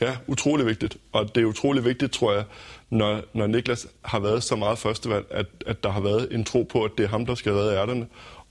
[0.00, 0.96] Ja, utrolig vigtigt.
[1.12, 2.44] Og det er utrolig vigtigt, tror jeg,
[2.90, 6.62] når, når Niklas har været så meget førstevalg, at, at der har været en tro
[6.62, 8.06] på, at det er ham, der skal redde ærterne,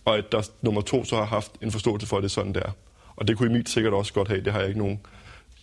[0.06, 2.54] og at der nummer to så har haft en forståelse for, at det er sådan,
[2.54, 2.72] det er.
[3.16, 4.42] Og det kunne Emil sikkert også godt have.
[4.42, 5.00] Det har jeg ikke nogen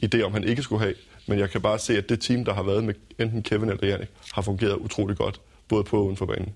[0.05, 0.95] idé om, han ikke skulle have.
[1.27, 3.87] Men jeg kan bare se, at det team, der har været med enten Kevin eller
[3.87, 6.49] Jannik, har fungeret utrolig godt, både på og uden for banen.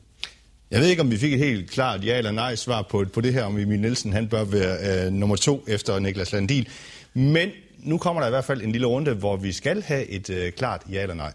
[0.71, 3.21] Jeg ved ikke, om vi fik et helt klart ja eller nej svar på, på
[3.21, 6.67] det her, om Emil Nielsen han bør være øh, nummer to efter Niklas Landin.
[7.15, 10.31] Men nu kommer der i hvert fald en lille runde, hvor vi skal have et
[10.31, 11.33] øh, klart ja eller nej.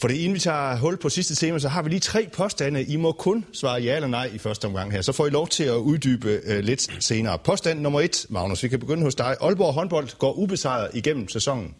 [0.00, 2.84] For det inden vi tager hul på sidste tema, så har vi lige tre påstande.
[2.84, 5.02] I må kun svare ja eller nej i første omgang her.
[5.02, 7.38] Så får I lov til at uddybe øh, lidt senere.
[7.38, 9.36] Påstand nummer et, Magnus, vi kan begynde hos dig.
[9.40, 11.74] Aalborg håndbold går ubesejret igennem sæsonen.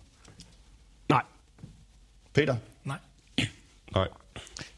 [2.35, 2.57] Peter?
[2.85, 2.97] Nej.
[3.95, 4.09] Nej.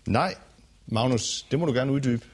[0.06, 0.34] Nej.
[0.86, 2.24] Magnus, det må du gerne uddybe.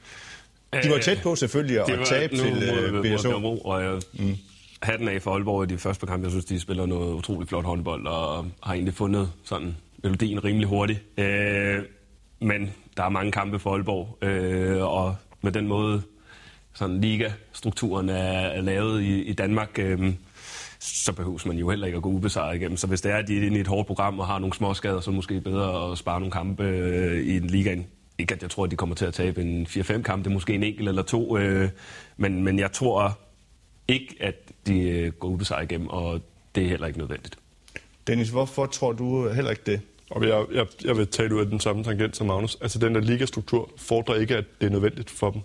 [0.83, 2.53] De var tæt på selvfølgelig at tabe til
[2.95, 3.57] uh, BSO.
[3.57, 4.35] Og jeg, mm.
[4.81, 6.25] hatten af for Aalborg i de første kampe.
[6.25, 10.67] Jeg synes, de spiller noget utroligt flot håndbold og har egentlig fundet sådan melodien rimelig
[10.67, 10.99] hurtigt.
[11.17, 11.83] Øh,
[12.39, 16.01] men der er mange kampe for Aalborg, øh, og med den måde,
[16.73, 20.13] sådan liga-strukturen er, er lavet i, i Danmark, øh,
[20.79, 22.77] så behøves man jo heller ikke at gå ubesejret igennem.
[22.77, 24.53] Så hvis det er, at de er inde i et hårdt program og har nogle
[24.53, 27.87] små skader, så er det måske bedre at spare nogle kampe øh, i en ligaen.
[28.17, 30.63] Ikke at jeg tror, at de kommer til at tabe en 4-5 kampe, måske en
[30.63, 31.69] enkelt eller to, øh,
[32.17, 33.19] men, men jeg tror
[33.87, 34.35] ikke, at
[34.67, 36.21] de øh, går ubesejret igennem, og
[36.55, 37.37] det er heller ikke nødvendigt.
[38.07, 39.81] Dennis, hvorfor tror du heller ikke det?
[40.09, 42.57] Og jeg, jeg, jeg vil tale ud af den samme tangent som Magnus.
[42.61, 45.41] Altså den der ligastruktur fordrer ikke, at det er nødvendigt for dem.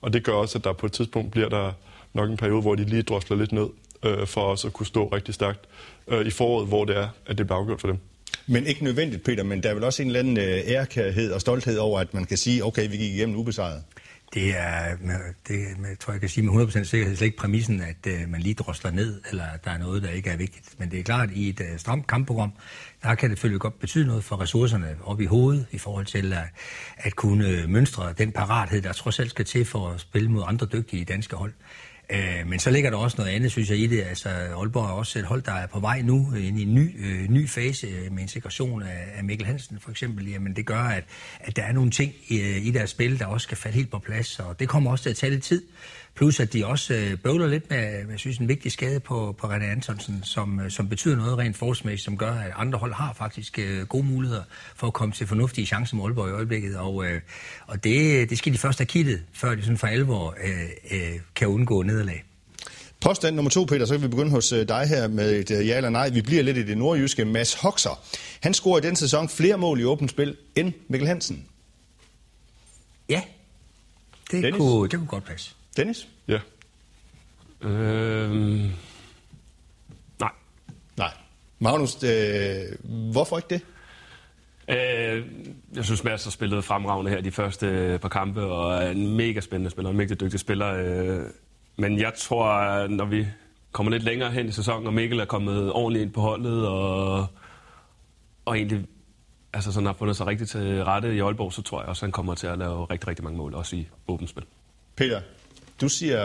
[0.00, 1.72] Og det gør også, at der på et tidspunkt bliver der
[2.12, 3.66] nok en periode, hvor de lige drosler lidt ned,
[4.06, 5.60] øh, for os at kunne stå rigtig stærkt
[6.08, 7.98] øh, i foråret, hvor det er, at det bliver afgjort for dem.
[8.46, 11.40] Men ikke nødvendigt, Peter, men der er vel også en eller anden øh, ærkærhed og
[11.40, 13.82] stolthed over, at man kan sige, okay, vi gik igennem ubesejret.
[14.34, 14.96] Det er,
[15.48, 18.40] det jeg tror jeg kan sige med 100% sikkerhed, slet ikke præmissen, at uh, man
[18.40, 20.74] lige drosler ned, eller at der er noget, der ikke er vigtigt.
[20.78, 22.52] Men det er klart, at i et uh, stramt kampprogram,
[23.02, 26.32] der kan det selvfølgelig godt betyde noget for ressourcerne op i hovedet, i forhold til
[26.32, 26.44] at,
[26.96, 30.66] at kunne mønstre den parathed, der trods alt skal til for at spille mod andre
[30.72, 31.52] dygtige danske hold.
[32.10, 34.02] Øh, men så ligger der også noget andet, synes jeg, i det.
[34.02, 37.06] Altså, Aalborg er også et hold, der er på vej nu ind i en ny,
[37.06, 40.28] øh, ny fase øh, med integration af, af Mikkel Hansen for eksempel.
[40.28, 41.04] Jamen, det gør, at,
[41.40, 43.98] at der er nogle ting i, i deres spil, der også skal falde helt på
[43.98, 45.62] plads, og det kommer også til at tage lidt tid.
[46.16, 47.78] Plus at de også øh, bøvler lidt med,
[48.10, 51.56] jeg synes, en vigtig skade på, på René Antonsen, som, øh, som betyder noget rent
[51.56, 54.42] forholdsmæssigt, som gør, at andre hold har faktisk øh, gode muligheder
[54.76, 56.76] for at komme til fornuftige chancer med Aalborg i øjeblikket.
[56.76, 57.20] Og, øh,
[57.66, 61.20] og det, det skal de først have kittet, før de sådan for alvor øh, øh,
[61.34, 62.24] kan undgå nederlag.
[63.00, 65.68] Påstand nummer to, Peter, så kan vi begynde hos øh, dig her med et øh,
[65.68, 66.08] ja eller nej.
[66.08, 67.24] Vi bliver lidt i det nordjyske.
[67.24, 68.00] Mads Hoxer.
[68.40, 71.46] Han scorer i den sæson flere mål i åbent spil end Mikkel Hansen.
[73.08, 73.22] Ja,
[74.30, 75.54] det, kunne, det kunne godt passe.
[75.76, 76.08] Dennis?
[76.28, 76.38] Ja.
[77.60, 78.70] Øhm,
[80.20, 80.30] nej.
[80.96, 81.12] Nej.
[81.58, 82.62] Magnus, øh,
[83.12, 83.60] hvorfor ikke det?
[84.68, 85.26] Øh,
[85.74, 89.16] jeg synes, Mads har spillet fremragende her de første øh, par kampe, og er en
[89.16, 90.72] mega spændende spiller, en mega dygtig spiller.
[90.72, 91.26] Øh,
[91.76, 93.26] men jeg tror, når vi
[93.72, 97.26] kommer lidt længere hen i sæsonen, og Mikkel er kommet ordentligt ind på holdet, og,
[98.44, 98.86] og egentlig
[99.52, 102.06] altså sådan har fundet sig rigtig til rette i Aalborg, så tror jeg også, at
[102.06, 104.44] han kommer til at lave rigtig, rigtig mange mål, også i åbent spil.
[104.96, 105.20] Peter,
[105.80, 106.20] du siger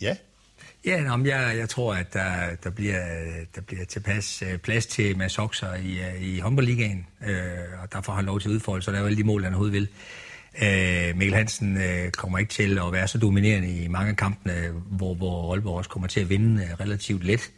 [0.00, 0.16] ja.
[0.84, 3.00] Ja, nå, jeg, jeg tror, at der, der, bliver,
[3.54, 8.00] der bliver tilpas øh, plads til Mads Oxer i, øh, i håndboldligaen, øh, og der
[8.00, 9.72] får han lov til at udfolde, så der er jo alle de mål, han overhovedet
[9.72, 9.88] vil.
[10.62, 14.70] Øh, Mikkel Hansen øh, kommer ikke til at være så dominerende i mange af kampene,
[14.90, 17.50] hvor, hvor Aalborg også kommer til at vinde øh, relativt let.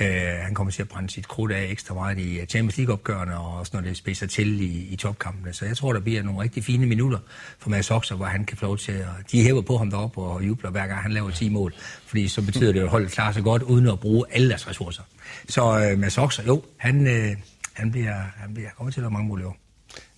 [0.00, 0.08] Øh,
[0.42, 3.58] han kommer til at brænde sit krudt af ekstra meget i øh, Champions League-opgørende, og
[3.58, 5.52] også når det spidser til i, i topkampene.
[5.52, 7.18] Så jeg tror, der bliver nogle rigtig fine minutter
[7.58, 9.06] for Mads Oxer, hvor han kan få lov til at...
[9.32, 11.74] De hæver på ham deroppe og jubler hver gang han laver 10 mål,
[12.06, 15.02] fordi så betyder det, at holdet klarer sig godt, uden at bruge alle deres ressourcer.
[15.48, 17.36] Så øh, Mads Oxer, jo, han, øh,
[17.72, 19.63] han, bliver, han bliver kommer til at lave mange mål i år.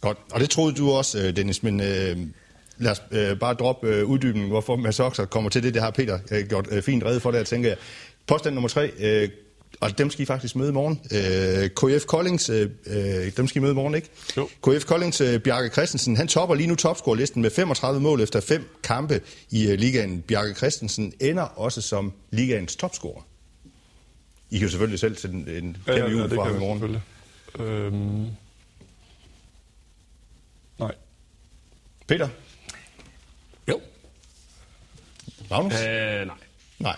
[0.00, 2.16] Godt, og det troede du også, øh, Dennis, men øh,
[2.78, 5.74] lad os øh, bare droppe øh, uddybningen, hvorfor Mads Oxer kommer til det.
[5.74, 7.78] Det har Peter øh, gjort øh, fint redde for det, jeg tænker jeg.
[8.26, 9.28] Påstand nummer tre, øh,
[9.80, 11.00] og dem skal I faktisk møde i morgen.
[11.12, 14.08] Øh, KF Koldings, øh, øh, dem skal I møde i morgen, ikke?
[14.36, 14.48] Jo.
[14.62, 18.68] KF Koldings, øh, Bjarke Christensen, han topper lige nu topscore-listen med 35 mål efter fem
[18.82, 20.22] kampe i øh, ligaen.
[20.22, 23.22] Bjarke Christensen ender også som ligaens topscorer.
[24.50, 26.58] I kan jo selvfølgelig selv sætte en, en ja, kæmpe ja, ja, kan ham i
[26.58, 26.96] morgen.
[27.60, 28.26] Øhm,
[32.08, 32.28] Peter?
[33.68, 33.80] Jo.
[35.50, 35.72] Magnus?
[35.74, 36.36] Øh, nej.
[36.78, 36.96] Nej.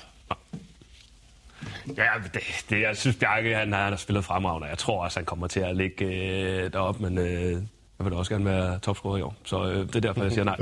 [1.96, 4.68] Ja, det, det, jeg synes, Bjarke han, han har spillet fremragende.
[4.68, 7.52] Jeg tror også, han kommer til at ligge øh, derop, men øh,
[7.98, 9.36] jeg vil også gerne være topscorer i år.
[9.44, 10.56] Så øh, det er derfor, jeg siger nej.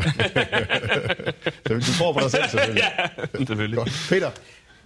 [1.68, 2.84] du får på dig selv, selvfølgelig.
[2.98, 3.78] ja, selvfølgelig.
[3.78, 4.06] Godt.
[4.08, 4.30] Peter?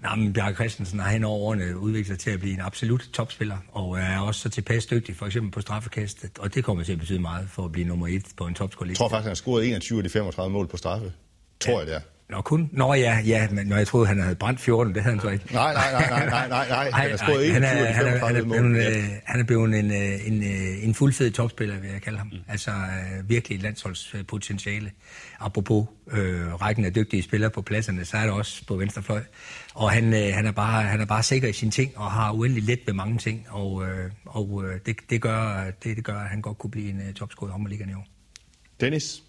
[0.03, 3.09] Nej, men Bjarke Christensen har hen over årene udviklet sig til at blive en absolut
[3.13, 6.93] topspiller, og er også så tilpas dygtig, for eksempel på straffekastet, og det kommer til
[6.93, 9.31] at betyde meget for at blive nummer et på en topscore Jeg tror faktisk, han
[9.31, 11.13] har scoret 21 af de 35 mål på straffe.
[11.61, 11.79] Tror ja.
[11.79, 12.01] jeg, det er.
[12.31, 12.71] Nå, kun?
[12.73, 15.29] Nå ja, ja, men når jeg troede, han havde brændt 14, det havde han så
[15.29, 15.55] ikke.
[15.55, 16.91] Nej, nej, nej, nej, nej, nej, nej.
[17.01, 19.05] Han har scoret 21 han af er, de han er, 35 han er blevet, øh,
[19.25, 22.27] han er blevet en, øh, en, øh, en fuldfed topspiller, vil jeg kalde ham.
[22.33, 22.39] Mm.
[22.49, 24.91] Altså øh, virkelig et landsholdspotentiale.
[25.41, 29.23] Apropos øh, rækken af dygtige spillere på pladserne, så er der også på venstre fløj.
[29.75, 32.33] Og han, øh, han, er bare, han er bare sikker i sine ting, og har
[32.33, 33.47] uendelig let ved mange ting.
[33.49, 36.91] Og, øh, og øh, det, det, gør, det, det gør, at han godt kunne blive
[36.91, 38.07] en øh, topscorer i håndboldligaen i år.
[38.81, 39.23] Dennis?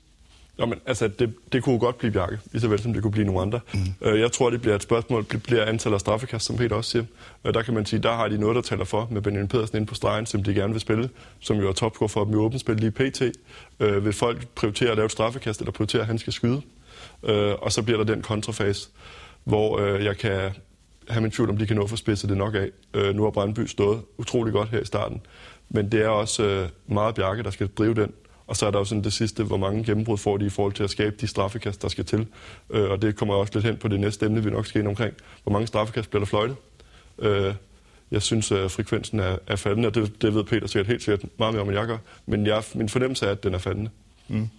[0.62, 3.12] Nå, men altså, det, det kunne godt blive Bjarke, lige så vel som det kunne
[3.12, 3.60] blive nogle andre.
[3.74, 3.80] Mm.
[4.19, 7.06] Jeg tror, det bliver et spørgsmål, det bliver antallet af straffekast, som Peter også siger.
[7.45, 9.78] Øh, Der kan man sige, der har de noget, der taler for med Benjamin Pedersen
[9.78, 12.38] inde på stregen, som de gerne vil spille, som jo er topscorer for dem i
[12.38, 13.21] åbent spil lige pt.
[13.80, 16.62] Øh, vil folk prioritere at lave et straffekast, eller prioritere, at han skal skyde?
[17.24, 18.89] Øh, og så bliver der den kontrafase,
[19.43, 20.52] hvor øh, jeg kan
[21.10, 22.69] have min tvivl om, de kan nå at få spidset det nok af.
[22.93, 25.21] Øh, nu har Brandby stået utrolig godt her i starten.
[25.69, 28.12] Men det er også øh, meget Bjarke, der skal drive den.
[28.52, 30.74] Og så er der jo sådan det sidste, hvor mange gennembrud får de i forhold
[30.74, 32.28] til at skabe de straffekast, der skal til.
[32.70, 34.88] Øh, og det kommer også lidt hen på det næste emne, vi nok skal ind
[34.88, 35.14] omkring.
[35.44, 36.56] Hvor mange straffekast bliver der fløjtet?
[37.20, 37.54] Øh,
[38.12, 41.30] jeg synes, at frekvensen er, er faldende, og det, det ved Peter sikkert helt sikkert
[41.40, 41.98] meget mere om, end jeg gør.
[42.26, 43.90] Men jeg, min fornemmelse er, at den er faldende.
[44.28, 44.50] Mm.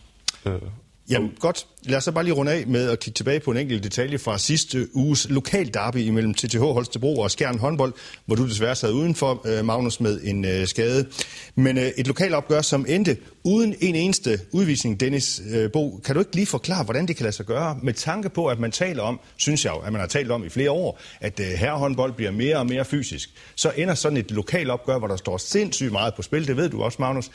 [0.47, 0.61] Øh,
[1.11, 3.57] Jamen godt, lad os så bare lige runde af med at kigge tilbage på en
[3.57, 7.93] enkelt detalje fra sidste uges lokal derby imellem TTH Holstebro og Skjern håndbold,
[8.27, 11.07] hvor du desværre sad udenfor, øh, Magnus, med en øh, skade.
[11.55, 16.01] Men øh, et lokalt opgør, som endte uden en eneste udvisning, Dennis Bo.
[16.05, 18.59] Kan du ikke lige forklare, hvordan det kan lade sig gøre, med tanke på, at
[18.59, 21.41] man taler om, synes jeg jo, at man har talt om i flere år, at
[21.57, 23.31] herrehåndbold bliver mere og mere fysisk.
[23.55, 26.69] Så ender sådan et lokalt opgør, hvor der står sindssygt meget på spil, det ved
[26.69, 27.31] du også, Magnus,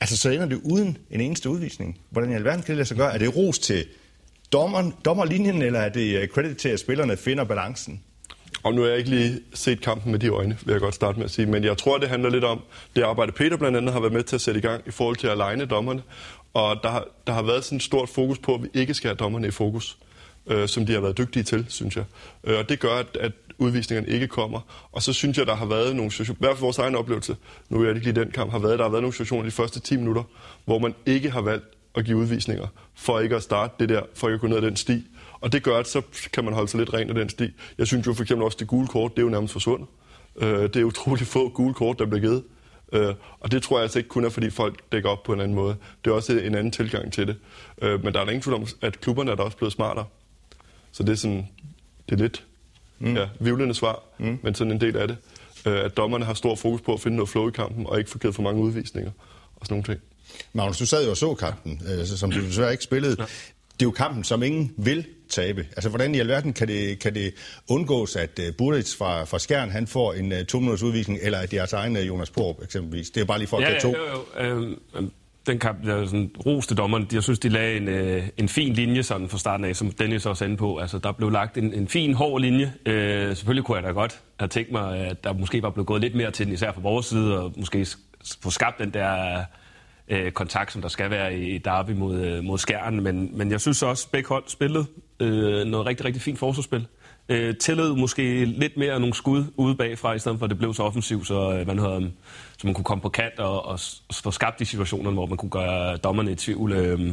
[0.00, 2.00] Altså, så ender det uden en eneste udvisning.
[2.10, 3.14] Hvordan i alverden kan det lade sig gøre?
[3.14, 3.84] Er det ros til
[4.52, 8.02] dommeren, dommerlinjen, eller er det øh, credit til, at spillerne finder balancen?
[8.62, 11.18] Og nu har jeg ikke lige set kampen med de øjne, vil jeg godt starte
[11.18, 11.46] med at sige.
[11.46, 12.60] Men jeg tror, det handler lidt om
[12.96, 15.16] det arbejde, Peter blandt andet har været med til at sætte i gang i forhold
[15.16, 16.02] til at legne dommerne.
[16.54, 19.16] Og der der har været sådan et stort fokus på, at vi ikke skal have
[19.16, 19.98] dommerne i fokus,
[20.48, 22.04] øh, som de har været dygtige til, synes jeg.
[22.44, 24.88] Øh, og det gør, at, at udvisningerne ikke kommer.
[24.92, 27.36] Og så synes jeg, der har været nogle situationer, i hvert fald vores egen oplevelse,
[27.68, 29.50] nu er jeg ikke lige den kamp, har været, der har været nogle situationer de
[29.50, 30.22] første 10 minutter,
[30.64, 34.28] hvor man ikke har valgt at give udvisninger, for ikke at starte det der, for
[34.28, 35.04] ikke at gå ned ad den sti.
[35.40, 37.50] Og det gør, at så kan man holde sig lidt rent af den sti.
[37.78, 39.88] Jeg synes jo for eksempel også, at det gule kort, det er jo nærmest forsvundet.
[40.40, 42.44] Øh, det er utrolig få gule kort, der bliver givet.
[42.92, 45.40] Øh, og det tror jeg altså ikke kun er, fordi folk dækker op på en
[45.40, 45.76] anden måde.
[46.04, 47.36] Det er også en anden tilgang til det.
[47.82, 50.04] Øh, men der er da ingen tvivl om, at klubberne er da også blevet smartere.
[50.98, 51.48] Så det er sådan,
[52.08, 52.44] det er lidt
[53.00, 53.16] Mm.
[53.16, 54.38] Ja, vivlende svar, mm.
[54.42, 55.16] men sådan en del af det.
[55.66, 58.10] Øh, at dommerne har stor fokus på at finde noget flow i kampen, og ikke
[58.10, 59.10] få givet for mange udvisninger
[59.56, 60.00] og sådan nogle ting.
[60.52, 63.16] Magnus, du sad jo og så kampen, øh, som du desværre ikke spillede.
[63.18, 63.24] Ja.
[63.72, 65.66] Det er jo kampen, som ingen vil tabe.
[65.70, 67.34] Altså, hvordan i alverden kan det, kan det
[67.68, 71.54] undgås, at uh, Buric fra, fra Skjern, han får en uh, to-minutters udvisning, eller at
[71.54, 73.10] jeres egen uh, Jonas Porup eksempelvis?
[73.10, 73.88] Det er bare lige for at ja, tage to.
[73.88, 74.70] Jo, jo.
[75.00, 75.08] Øh,
[75.48, 79.02] den kamp, der sådan roste dommeren, jeg synes, de lagde en, øh, en fin linje
[79.02, 80.78] sådan fra starten af, som Dennis også er inde på.
[80.78, 82.72] Altså, der blev lagt en, en fin, hård linje.
[82.86, 86.00] Øh, selvfølgelig kunne jeg da godt have tænkt mig, at der måske var blevet gået
[86.00, 87.86] lidt mere til den, især fra vores side, og måske
[88.42, 89.42] få skabt den der
[90.08, 93.02] øh, kontakt, som der skal være i derby mod, øh, mod skærnen.
[93.02, 94.86] Men, men jeg synes også, at begge hold spillede
[95.20, 96.86] øh, noget rigtig, rigtig fint forsvarsspil
[97.28, 100.74] øh, tillod måske lidt mere nogle skud ude bagfra, i stedet for at det blev
[100.74, 102.10] så offensivt, så, øh, man, havde,
[102.58, 105.36] så man kunne komme på kant og, og, og få skabt de situationer, hvor man
[105.36, 106.72] kunne gøre dommerne i tvivl.
[106.72, 107.12] Øh.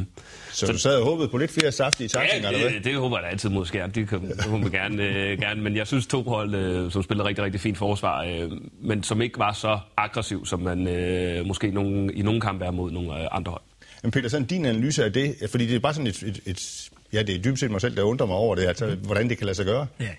[0.50, 2.76] Så, så du sad og håbede på lidt flere saftige taktinger, ja, eller hvad?
[2.76, 3.90] det, det håber jeg da altid mod skærm.
[3.90, 5.62] Det kan, man gerne, øh, gerne.
[5.62, 8.50] Men jeg synes to hold, øh, som spillede rigtig, rigtig fint forsvar, øh,
[8.82, 12.70] men som ikke var så aggressiv, som man øh, måske nogen, i nogle kampe er
[12.70, 13.62] mod nogle øh, andre hold.
[14.02, 16.90] Men Peter, sådan din analyse af det, fordi det er bare sådan et, et, et
[17.12, 19.38] ja, det er dybest set mig selv, der undrer mig over det, altså, hvordan det
[19.38, 19.86] kan lade sig gøre.
[20.00, 20.10] Ja.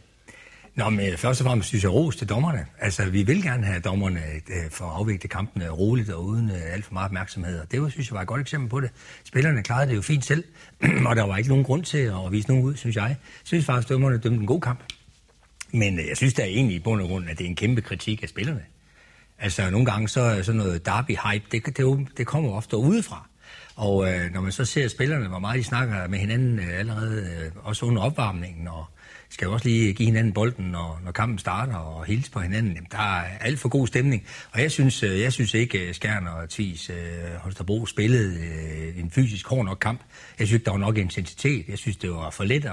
[0.78, 2.66] Nå, men først og fremmest synes jeg ros til dommerne.
[2.80, 4.20] Altså, vi vil gerne have dommerne
[4.50, 7.60] øh, for at afvikle kampene roligt og uden øh, alt for meget opmærksomhed.
[7.60, 8.90] Og det var, synes jeg var et godt eksempel på det.
[9.24, 10.44] Spillerne klarede det jo fint selv,
[11.08, 13.04] og der var ikke nogen grund til at vise nogen ud, synes jeg.
[13.04, 14.80] Jeg synes faktisk, at dommerne dømte en god kamp.
[15.72, 17.82] Men øh, jeg synes da egentlig i bund og grund, at det er en kæmpe
[17.82, 18.64] kritik af spillerne.
[19.40, 23.28] Altså, nogle gange så er sådan noget derby-hype, det, det, det kommer ofte udefra.
[23.78, 27.22] Og øh, når man så ser spillerne, hvor meget de snakker med hinanden øh, allerede,
[27.22, 28.86] øh, også under opvarmningen, og
[29.30, 32.74] skal jo også lige give hinanden bolden, når, når kampen starter, og hilse på hinanden.
[32.74, 34.24] Jamen, der er alt for god stemning.
[34.52, 36.96] Og jeg synes, øh, jeg synes ikke, at Skjern og Thies øh,
[37.40, 40.02] Holstebro spillede øh, en fysisk hård nok kamp.
[40.40, 41.66] Jeg synes der var nok intensitet.
[41.68, 42.72] Jeg synes, det var for let at,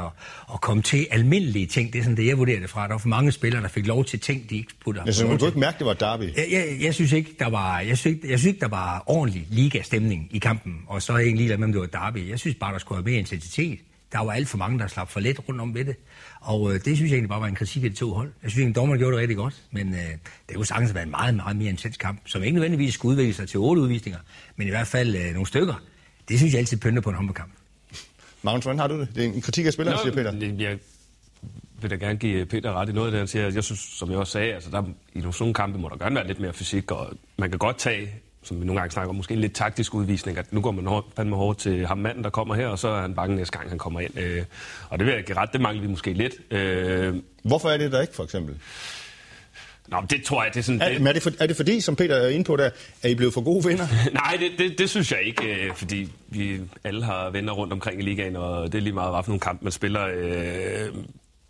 [0.54, 1.92] at komme til almindelige ting.
[1.92, 2.82] Det er sådan det, jeg vurderer det fra.
[2.82, 5.02] Der var for mange spillere, der fik lov til ting, de ikke putte.
[5.06, 6.22] Jeg synes, du ikke mærke, det var derby?
[6.22, 9.46] Jeg, jeg, jeg, synes ikke, der var, jeg synes, jeg synes ikke, der var ordentlig
[9.50, 10.74] liga-stemning i kampen.
[10.86, 12.30] Og så er jeg egentlig ligeglad med, om det var derby.
[12.30, 13.78] Jeg synes bare, der skulle have mere intensitet.
[14.12, 15.96] Der var alt for mange, der slap for let rundt om ved det.
[16.44, 18.32] Og øh, det synes jeg egentlig bare var en kritik af de to hold.
[18.42, 20.00] Jeg synes at dommerne gjorde det rigtig godt, men øh,
[20.48, 23.34] det kunne sagtens være en meget, meget mere intens kamp, som ikke nødvendigvis skulle udvikle
[23.34, 24.20] sig til otte udvisninger,
[24.56, 25.74] men i hvert fald øh, nogle stykker.
[26.28, 27.52] Det synes jeg altid pynter på en håndboldkamp.
[28.42, 29.08] Magnus, hvordan har du det?
[29.14, 30.54] Det er en kritik af spilleren, siger Peter.
[30.70, 30.78] Jeg
[31.80, 33.50] vil da gerne give Peter ret i noget af det, han siger.
[33.50, 36.14] Jeg synes, som jeg også sagde, altså der, i nogle sådan kampe må der gerne
[36.14, 38.14] være lidt mere fysik, og man kan godt tage
[38.46, 40.86] som vi nogle gange snakker om, måske en lidt taktisk udvisning, at nu går man
[40.86, 43.58] hårdt, fandme hårdt til ham manden, der kommer her, og så er han bange næste
[43.58, 44.18] gang, han kommer ind.
[44.18, 44.42] Øh,
[44.90, 46.34] og det vil jeg give ret, det mangler vi måske lidt.
[46.50, 48.56] Øh, Hvorfor er det der ikke, for eksempel?
[49.88, 50.82] Nå, det tror jeg, det er sådan...
[50.82, 52.70] Er, det, er, det for, er det fordi, som Peter er inde på der,
[53.02, 53.86] er I blevet for gode venner?
[54.12, 58.00] Nej, det, det, det synes jeg ikke, øh, fordi vi alle har venner rundt omkring
[58.00, 60.06] i ligaen, og det er lige meget, hvad for nogle kampe man spiller.
[60.14, 60.88] Øh,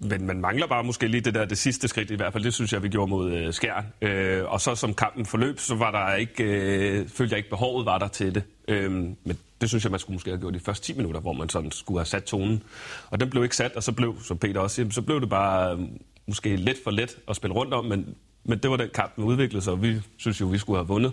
[0.05, 2.45] men man mangler bare måske lige det der det sidste skridt i hvert fald.
[2.45, 3.87] Det synes jeg, vi gjorde mod øh, Skjern.
[4.03, 7.87] Øh, og så som kampen forløb, så var der ikke, øh, følte jeg ikke behovet
[7.87, 8.43] var der til det.
[8.69, 11.33] Øh, men det synes jeg, man skulle måske have gjort de første 10 minutter, hvor
[11.33, 12.63] man sådan skulle have sat tonen.
[13.11, 15.29] Og den blev ikke sat, og så blev, som Peter også siger, så blev det
[15.29, 15.81] bare øh,
[16.27, 18.15] måske lidt for let at spille rundt om, men
[18.47, 20.89] men det var den kamp, der udviklede sig, og vi synes jo, vi skulle have
[20.89, 21.13] vundet.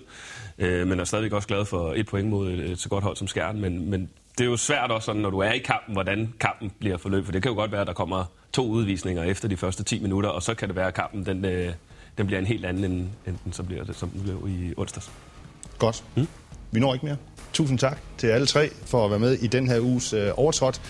[0.57, 3.15] Øh, men er stadigvæk også glad for et point mod et, et så godt hold
[3.15, 3.61] som Skjern.
[3.61, 6.71] Men, men det er jo svært også, sådan, når du er i kampen, hvordan kampen
[6.79, 7.25] bliver forløbet.
[7.25, 9.99] For det kan jo godt være, at der kommer to udvisninger efter de første 10
[9.99, 11.73] minutter, og så kan det være, at kampen den, øh,
[12.17, 14.73] den bliver en helt anden, end, end den så bliver det, som den blev i
[14.77, 15.11] onsdags.
[15.77, 16.03] Godt.
[16.15, 16.27] Mm.
[16.71, 17.17] Vi når ikke mere.
[17.53, 20.81] Tusind tak til alle tre for at være med i den her uges øh, overtrådt.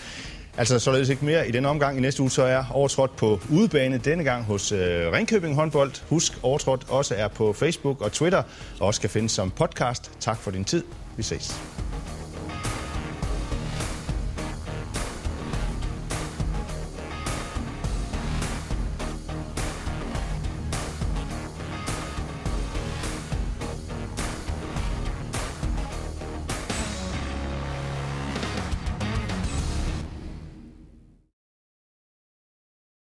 [0.56, 1.98] Altså således ikke mere i den omgang.
[1.98, 5.92] I næste uge så er overtrådt på udebane, denne gang hos øh, Ringkøbing håndbold.
[6.08, 8.42] Husk, overtrådt også er på Facebook og Twitter,
[8.80, 10.10] og også kan findes som podcast.
[10.20, 10.84] Tak for din tid.
[11.16, 11.60] Vi ses.